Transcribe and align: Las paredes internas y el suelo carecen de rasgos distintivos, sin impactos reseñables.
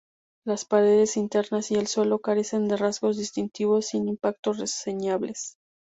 Las 0.47 0.65
paredes 0.65 1.15
internas 1.15 1.69
y 1.69 1.75
el 1.75 1.85
suelo 1.85 2.17
carecen 2.21 2.67
de 2.67 2.75
rasgos 2.75 3.17
distintivos, 3.19 3.89
sin 3.89 4.07
impactos 4.07 4.57
reseñables. 4.57 5.57